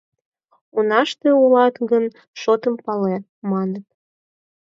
—Унаште 0.77 1.29
улат 1.43 1.75
гын, 1.91 2.05
шотым 2.41 2.75
пале,— 2.85 3.15
маныт. 3.51 3.85